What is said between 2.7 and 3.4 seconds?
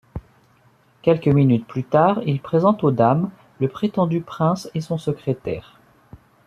aux dames